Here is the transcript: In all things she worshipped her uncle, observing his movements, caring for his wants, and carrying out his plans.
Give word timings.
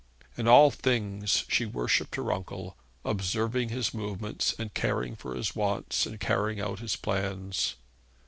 In 0.35 0.47
all 0.47 0.71
things 0.71 1.45
she 1.47 1.67
worshipped 1.67 2.15
her 2.15 2.31
uncle, 2.33 2.75
observing 3.05 3.69
his 3.69 3.93
movements, 3.93 4.55
caring 4.73 5.15
for 5.15 5.35
his 5.35 5.55
wants, 5.55 6.07
and 6.07 6.19
carrying 6.19 6.59
out 6.59 6.79
his 6.79 6.95
plans. 6.95 7.75